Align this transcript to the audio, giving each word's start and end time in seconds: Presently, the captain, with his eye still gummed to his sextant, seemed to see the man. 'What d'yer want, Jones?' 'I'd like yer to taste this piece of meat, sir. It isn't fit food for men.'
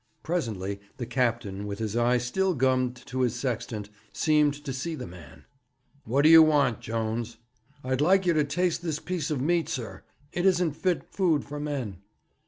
Presently, 0.23 0.79
the 0.97 1.05
captain, 1.05 1.67
with 1.67 1.77
his 1.77 1.95
eye 1.95 2.17
still 2.17 2.55
gummed 2.55 2.95
to 3.05 3.21
his 3.21 3.35
sextant, 3.35 3.87
seemed 4.11 4.55
to 4.65 4.73
see 4.73 4.95
the 4.95 5.05
man. 5.05 5.45
'What 6.05 6.23
d'yer 6.23 6.41
want, 6.41 6.79
Jones?' 6.79 7.37
'I'd 7.83 8.01
like 8.01 8.25
yer 8.25 8.33
to 8.33 8.43
taste 8.43 8.81
this 8.81 8.97
piece 8.97 9.29
of 9.29 9.41
meat, 9.41 9.69
sir. 9.69 10.01
It 10.33 10.43
isn't 10.43 10.71
fit 10.71 11.03
food 11.03 11.45
for 11.45 11.59
men.' 11.59 11.97